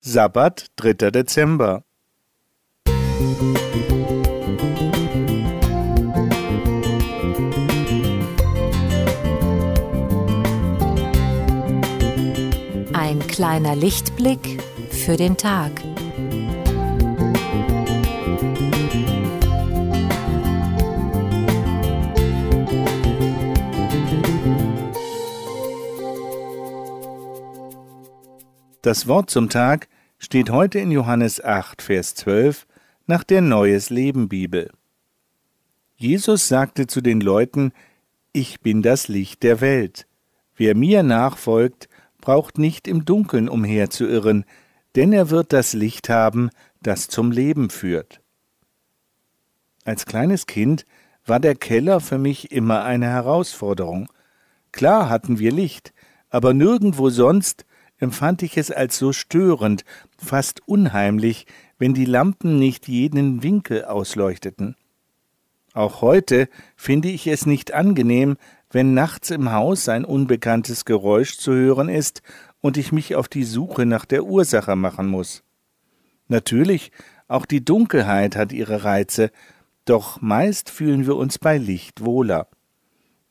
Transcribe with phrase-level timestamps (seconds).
[0.00, 1.10] Sabbat, 3.
[1.10, 1.82] Dezember.
[12.92, 15.72] Ein kleiner Lichtblick für den Tag.
[28.88, 29.86] Das Wort zum Tag
[30.18, 32.66] steht heute in Johannes 8, Vers 12
[33.06, 34.70] nach der Neues Leben Bibel.
[35.96, 37.72] Jesus sagte zu den Leuten,
[38.32, 40.06] Ich bin das Licht der Welt.
[40.56, 41.90] Wer mir nachfolgt,
[42.22, 44.46] braucht nicht im Dunkeln umherzuirren,
[44.96, 46.48] denn er wird das Licht haben,
[46.80, 48.22] das zum Leben führt.
[49.84, 50.86] Als kleines Kind
[51.26, 54.10] war der Keller für mich immer eine Herausforderung.
[54.72, 55.92] Klar hatten wir Licht,
[56.30, 57.66] aber nirgendwo sonst
[57.98, 59.84] empfand ich es als so störend,
[60.16, 61.46] fast unheimlich,
[61.78, 64.76] wenn die Lampen nicht jeden Winkel ausleuchteten.
[65.74, 68.36] Auch heute finde ich es nicht angenehm,
[68.70, 72.22] wenn nachts im Haus ein unbekanntes Geräusch zu hören ist
[72.60, 75.42] und ich mich auf die Suche nach der Ursache machen muss.
[76.26, 76.90] Natürlich,
[77.28, 79.30] auch die Dunkelheit hat ihre Reize,
[79.84, 82.48] doch meist fühlen wir uns bei Licht wohler.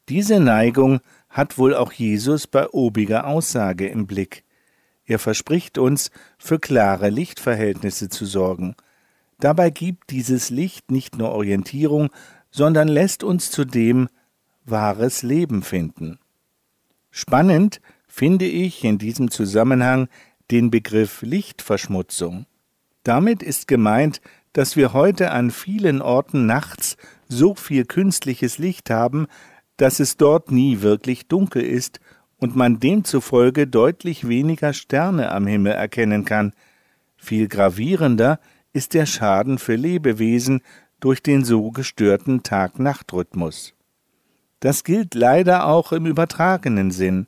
[0.10, 4.44] Diese Neigung hat wohl auch Jesus bei obiger Aussage im Blick.
[5.08, 8.76] Er verspricht uns, für klare Lichtverhältnisse zu sorgen.
[9.40, 12.10] Dabei gibt dieses Licht nicht nur Orientierung,
[12.52, 14.10] sondern lässt uns zudem
[14.66, 16.20] wahres Leben finden.
[17.10, 20.10] Spannend finde ich in diesem Zusammenhang
[20.52, 22.46] den Begriff Lichtverschmutzung.
[23.04, 26.98] Damit ist gemeint, dass wir heute an vielen Orten nachts
[27.30, 29.28] so viel künstliches Licht haben,
[29.78, 32.00] dass es dort nie wirklich dunkel ist
[32.40, 36.54] und man demzufolge deutlich weniger Sterne am Himmel erkennen kann.
[37.16, 38.40] Viel gravierender
[38.74, 40.62] ist der Schaden für Lebewesen
[41.00, 43.74] durch den so gestörten Tag-Nacht-Rhythmus.
[44.60, 47.28] Das gilt leider auch im übertragenen Sinn.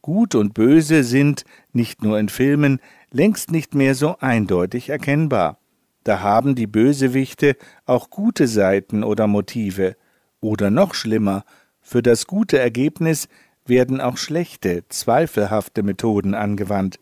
[0.00, 5.58] Gut und Böse sind, nicht nur in Filmen, längst nicht mehr so eindeutig erkennbar.
[6.04, 9.96] Da haben die Bösewichte auch gute Seiten oder Motive.
[10.40, 11.44] Oder noch schlimmer,
[11.80, 13.28] für das gute Ergebnis
[13.68, 16.98] werden auch schlechte, zweifelhafte Methoden angewandt.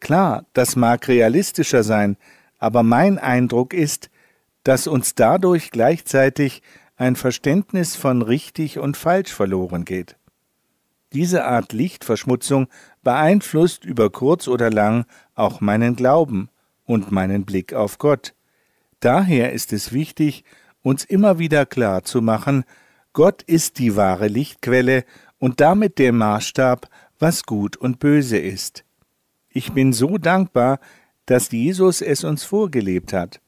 [0.00, 2.16] Klar, das mag realistischer sein,
[2.58, 4.10] aber mein Eindruck ist,
[4.64, 6.62] dass uns dadurch gleichzeitig
[6.96, 10.16] ein Verständnis von richtig und falsch verloren geht.
[11.12, 12.68] Diese Art Lichtverschmutzung
[13.02, 15.04] beeinflusst über kurz oder lang
[15.34, 16.48] auch meinen Glauben
[16.84, 18.34] und meinen Blick auf Gott.
[19.00, 20.44] Daher ist es wichtig,
[20.82, 22.64] uns immer wieder klar zu machen,
[23.12, 25.04] Gott ist die wahre Lichtquelle
[25.44, 26.88] und damit der Maßstab,
[27.18, 28.82] was gut und böse ist.
[29.50, 30.80] Ich bin so dankbar,
[31.26, 33.42] dass Jesus es uns vorgelebt hat.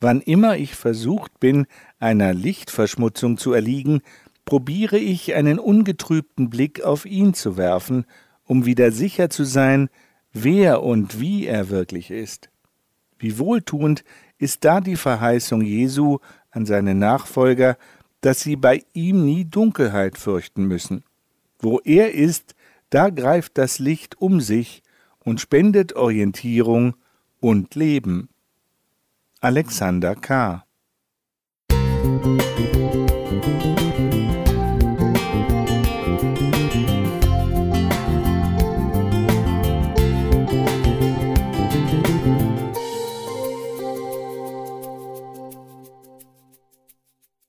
[0.00, 1.68] Wann immer ich versucht bin,
[2.00, 4.00] einer Lichtverschmutzung zu erliegen,
[4.44, 8.04] probiere ich einen ungetrübten Blick auf ihn zu werfen,
[8.42, 9.90] um wieder sicher zu sein,
[10.32, 12.50] wer und wie er wirklich ist.
[13.16, 14.02] Wie wohltuend
[14.38, 16.18] ist da die Verheißung Jesu
[16.50, 17.76] an seine Nachfolger,
[18.26, 21.04] dass sie bei ihm nie Dunkelheit fürchten müssen.
[21.60, 22.56] Wo er ist,
[22.90, 24.82] da greift das Licht um sich
[25.20, 26.96] und spendet Orientierung
[27.38, 28.28] und Leben.
[29.38, 30.65] Alexander K.